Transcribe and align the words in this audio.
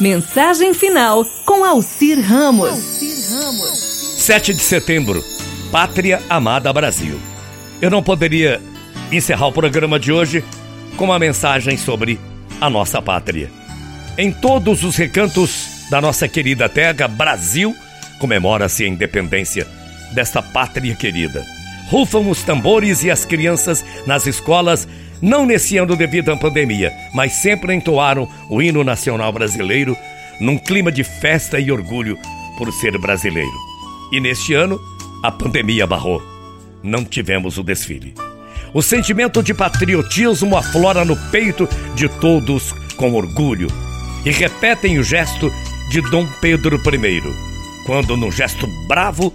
Mensagem 0.00 0.72
final 0.72 1.26
com 1.44 1.62
Alcir 1.62 2.18
Ramos. 2.18 2.70
7 4.16 4.54
de 4.54 4.62
setembro, 4.62 5.22
Pátria 5.70 6.22
Amada 6.26 6.72
Brasil. 6.72 7.20
Eu 7.82 7.90
não 7.90 8.02
poderia 8.02 8.62
encerrar 9.12 9.48
o 9.48 9.52
programa 9.52 10.00
de 10.00 10.10
hoje 10.10 10.42
com 10.96 11.04
uma 11.04 11.18
mensagem 11.18 11.76
sobre 11.76 12.18
a 12.58 12.70
nossa 12.70 13.02
pátria. 13.02 13.50
Em 14.16 14.32
todos 14.32 14.84
os 14.84 14.96
recantos 14.96 15.86
da 15.90 16.00
nossa 16.00 16.26
querida 16.26 16.66
terra, 16.66 17.06
Brasil, 17.06 17.76
comemora-se 18.18 18.84
a 18.84 18.88
independência 18.88 19.68
desta 20.14 20.40
pátria 20.40 20.96
querida. 20.96 21.44
Rufam 21.90 22.30
os 22.30 22.42
tambores 22.42 23.04
e 23.04 23.10
as 23.10 23.26
crianças 23.26 23.84
nas 24.06 24.26
escolas 24.26 24.88
não 25.22 25.44
nesse 25.44 25.76
ano 25.76 25.96
devido 25.96 26.30
à 26.30 26.36
pandemia, 26.36 26.92
mas 27.14 27.32
sempre 27.32 27.74
entoaram 27.74 28.28
o 28.48 28.62
hino 28.62 28.82
nacional 28.82 29.32
brasileiro 29.32 29.96
num 30.40 30.56
clima 30.56 30.90
de 30.90 31.04
festa 31.04 31.60
e 31.60 31.70
orgulho 31.70 32.18
por 32.56 32.72
ser 32.72 32.96
brasileiro. 32.98 33.52
E 34.12 34.20
neste 34.20 34.54
ano, 34.54 34.80
a 35.22 35.30
pandemia 35.30 35.86
barrou. 35.86 36.22
Não 36.82 37.04
tivemos 37.04 37.58
o 37.58 37.62
desfile. 37.62 38.14
O 38.72 38.82
sentimento 38.82 39.42
de 39.42 39.52
patriotismo 39.52 40.56
aflora 40.56 41.04
no 41.04 41.16
peito 41.30 41.68
de 41.94 42.08
todos 42.08 42.72
com 42.96 43.14
orgulho 43.14 43.68
e 44.24 44.30
repetem 44.30 44.98
o 44.98 45.02
gesto 45.02 45.52
de 45.90 46.00
Dom 46.02 46.26
Pedro 46.40 46.76
I, 46.76 47.22
quando, 47.84 48.16
num 48.16 48.30
gesto 48.30 48.66
bravo, 48.86 49.34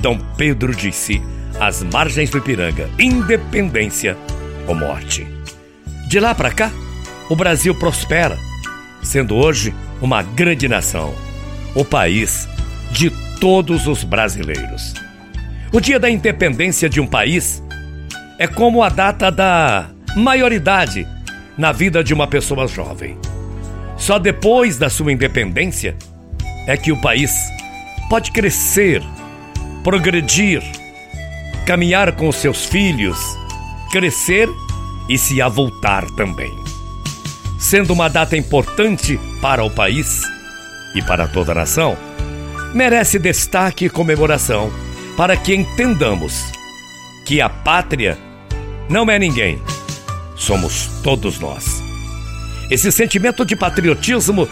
Dom 0.00 0.18
Pedro 0.36 0.74
disse 0.74 1.20
às 1.60 1.82
margens 1.82 2.30
do 2.30 2.38
Ipiranga: 2.38 2.88
independência 2.98 4.16
ou 4.66 4.74
morte. 4.74 5.26
De 6.08 6.20
lá 6.20 6.34
para 6.34 6.50
cá, 6.50 6.70
o 7.28 7.36
Brasil 7.36 7.74
prospera, 7.74 8.38
sendo 9.02 9.34
hoje 9.34 9.74
uma 10.00 10.22
grande 10.22 10.68
nação, 10.68 11.14
o 11.74 11.84
país 11.84 12.48
de 12.90 13.10
todos 13.40 13.86
os 13.86 14.04
brasileiros. 14.04 14.94
O 15.72 15.80
dia 15.80 15.98
da 15.98 16.08
independência 16.08 16.88
de 16.88 17.00
um 17.00 17.06
país 17.06 17.62
é 18.38 18.46
como 18.46 18.82
a 18.82 18.88
data 18.88 19.30
da 19.30 19.90
maioridade 20.16 21.06
na 21.56 21.72
vida 21.72 22.02
de 22.02 22.14
uma 22.14 22.26
pessoa 22.26 22.66
jovem. 22.66 23.18
Só 23.96 24.18
depois 24.18 24.76
da 24.76 24.88
sua 24.88 25.12
independência 25.12 25.96
é 26.66 26.76
que 26.76 26.92
o 26.92 27.00
país 27.00 27.32
pode 28.08 28.30
crescer, 28.30 29.02
progredir, 29.82 30.62
caminhar 31.66 32.12
com 32.12 32.30
seus 32.30 32.64
filhos, 32.64 33.18
crescer 33.94 34.52
e 35.08 35.16
se 35.16 35.40
avultar 35.40 36.10
também. 36.10 36.58
Sendo 37.56 37.92
uma 37.92 38.08
data 38.10 38.36
importante 38.36 39.20
para 39.40 39.62
o 39.62 39.70
país 39.70 40.20
e 40.96 41.00
para 41.00 41.28
toda 41.28 41.52
a 41.52 41.54
nação, 41.54 41.96
merece 42.74 43.20
destaque 43.20 43.84
e 43.84 43.88
comemoração 43.88 44.72
para 45.16 45.36
que 45.36 45.54
entendamos 45.54 46.42
que 47.24 47.40
a 47.40 47.48
pátria 47.48 48.18
não 48.88 49.08
é 49.08 49.16
ninguém, 49.16 49.62
somos 50.34 50.90
todos 51.04 51.38
nós. 51.38 51.80
Esse 52.72 52.90
sentimento 52.90 53.44
de 53.44 53.54
patriotismo 53.54 54.48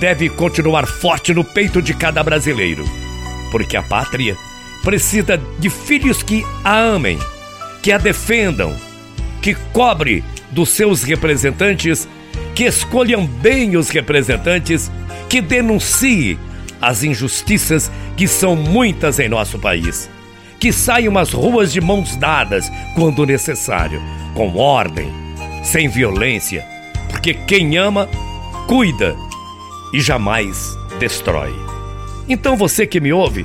deve 0.00 0.28
continuar 0.28 0.88
forte 0.88 1.32
no 1.32 1.44
peito 1.44 1.80
de 1.80 1.94
cada 1.94 2.20
brasileiro, 2.24 2.84
porque 3.52 3.76
a 3.76 3.82
pátria 3.84 4.36
precisa 4.82 5.38
de 5.60 5.70
filhos 5.70 6.20
que 6.20 6.44
a 6.64 6.76
amem 6.76 7.16
que 7.82 7.90
a 7.90 7.98
defendam, 7.98 8.74
que 9.42 9.54
cobre 9.72 10.24
dos 10.52 10.70
seus 10.70 11.02
representantes, 11.02 12.08
que 12.54 12.64
escolham 12.64 13.26
bem 13.26 13.76
os 13.76 13.90
representantes, 13.90 14.90
que 15.28 15.40
denuncie 15.40 16.38
as 16.80 17.02
injustiças 17.02 17.90
que 18.16 18.28
são 18.28 18.54
muitas 18.54 19.18
em 19.18 19.28
nosso 19.28 19.58
país, 19.58 20.08
que 20.60 20.72
saiam 20.72 21.18
às 21.18 21.32
ruas 21.32 21.72
de 21.72 21.80
mãos 21.80 22.16
dadas 22.16 22.70
quando 22.94 23.26
necessário, 23.26 24.00
com 24.34 24.56
ordem, 24.56 25.10
sem 25.64 25.88
violência, 25.88 26.64
porque 27.08 27.34
quem 27.34 27.76
ama, 27.76 28.08
cuida 28.68 29.16
e 29.92 30.00
jamais 30.00 30.76
destrói. 31.00 31.52
Então 32.28 32.56
você 32.56 32.86
que 32.86 33.00
me 33.00 33.12
ouve, 33.12 33.44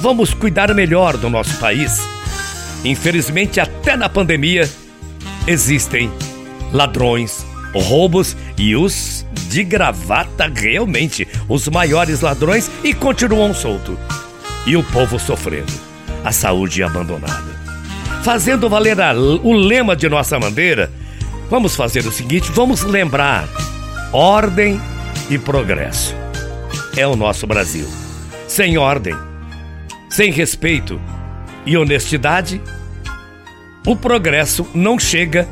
vamos 0.00 0.32
cuidar 0.32 0.72
melhor 0.72 1.16
do 1.16 1.28
nosso 1.28 1.58
país 1.58 2.00
Infelizmente, 2.84 3.60
até 3.60 3.96
na 3.96 4.08
pandemia, 4.08 4.68
existem 5.46 6.10
ladrões, 6.72 7.44
roubos 7.74 8.36
e 8.58 8.74
os 8.76 9.24
de 9.48 9.62
gravata 9.64 10.50
realmente, 10.54 11.26
os 11.48 11.68
maiores 11.68 12.20
ladrões 12.20 12.70
e 12.82 12.92
continuam 12.92 13.54
solto. 13.54 13.98
E 14.66 14.76
o 14.76 14.82
povo 14.82 15.18
sofrendo, 15.18 15.72
a 16.24 16.32
saúde 16.32 16.82
abandonada. 16.82 17.56
Fazendo 18.22 18.68
valer 18.68 19.00
a, 19.00 19.14
o 19.14 19.52
lema 19.52 19.94
de 19.94 20.08
nossa 20.08 20.38
bandeira, 20.38 20.90
vamos 21.48 21.76
fazer 21.76 22.04
o 22.06 22.12
seguinte: 22.12 22.50
vamos 22.52 22.82
lembrar 22.82 23.48
ordem 24.12 24.80
e 25.30 25.38
progresso. 25.38 26.14
É 26.96 27.06
o 27.06 27.14
nosso 27.14 27.46
Brasil. 27.46 27.86
Sem 28.48 28.78
ordem, 28.78 29.14
sem 30.08 30.32
respeito 30.32 31.00
e 31.66 31.76
honestidade, 31.76 32.62
o 33.84 33.96
progresso 33.96 34.66
não 34.72 34.98
chega 34.98 35.46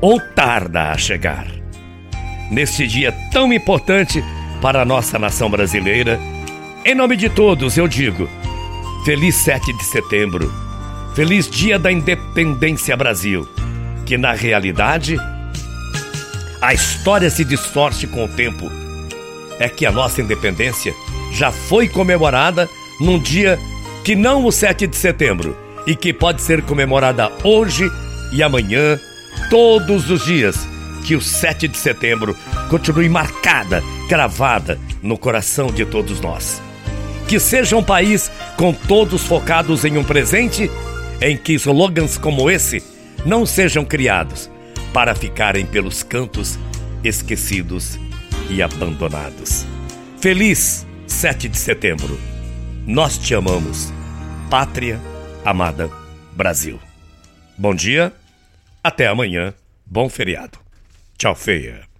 ou 0.00 0.18
tarda 0.18 0.90
a 0.90 0.98
chegar. 0.98 1.46
Neste 2.50 2.86
dia 2.86 3.14
tão 3.30 3.52
importante 3.52 4.24
para 4.60 4.82
a 4.82 4.84
nossa 4.84 5.18
nação 5.18 5.50
brasileira, 5.50 6.18
em 6.84 6.94
nome 6.94 7.16
de 7.16 7.28
todos 7.28 7.76
eu 7.76 7.86
digo: 7.86 8.28
Feliz 9.04 9.36
7 9.36 9.72
de 9.76 9.84
setembro, 9.84 10.52
feliz 11.14 11.48
Dia 11.48 11.78
da 11.78 11.92
Independência 11.92 12.96
Brasil, 12.96 13.46
que 14.06 14.16
na 14.16 14.32
realidade 14.32 15.16
a 16.60 16.74
história 16.74 17.30
se 17.30 17.44
distorce 17.44 18.06
com 18.06 18.24
o 18.24 18.28
tempo. 18.28 18.70
É 19.58 19.68
que 19.68 19.84
a 19.84 19.92
nossa 19.92 20.22
independência 20.22 20.94
já 21.32 21.52
foi 21.52 21.88
comemorada 21.88 22.68
num 22.98 23.18
dia 23.18 23.58
que 24.04 24.14
não 24.14 24.44
o 24.44 24.52
7 24.52 24.86
de 24.86 24.96
setembro, 24.96 25.56
e 25.86 25.94
que 25.94 26.12
pode 26.12 26.42
ser 26.42 26.62
comemorada 26.62 27.30
hoje 27.42 27.90
e 28.32 28.42
amanhã, 28.42 28.98
todos 29.48 30.10
os 30.10 30.24
dias. 30.24 30.56
Que 31.04 31.16
o 31.16 31.20
7 31.20 31.66
de 31.66 31.78
setembro 31.78 32.36
continue 32.68 33.08
marcada, 33.08 33.82
gravada 34.08 34.78
no 35.02 35.16
coração 35.16 35.68
de 35.68 35.84
todos 35.84 36.20
nós. 36.20 36.60
Que 37.26 37.40
seja 37.40 37.76
um 37.76 37.82
país 37.82 38.30
com 38.56 38.72
todos 38.72 39.24
focados 39.24 39.84
em 39.84 39.96
um 39.96 40.04
presente 40.04 40.70
em 41.20 41.36
que 41.36 41.54
slogans 41.54 42.18
como 42.18 42.50
esse 42.50 42.82
não 43.24 43.46
sejam 43.46 43.84
criados 43.84 44.50
para 44.92 45.14
ficarem 45.14 45.64
pelos 45.64 46.02
cantos 46.02 46.58
esquecidos 47.02 47.98
e 48.50 48.62
abandonados. 48.62 49.66
Feliz 50.20 50.86
7 51.06 51.48
de 51.48 51.58
setembro. 51.58 52.29
Nós 52.92 53.16
te 53.16 53.36
amamos. 53.36 53.92
Pátria 54.50 55.00
amada 55.44 55.88
Brasil. 56.32 56.80
Bom 57.56 57.72
dia, 57.72 58.12
até 58.82 59.06
amanhã, 59.06 59.54
bom 59.86 60.08
feriado. 60.08 60.58
Tchau, 61.16 61.36
feia. 61.36 61.89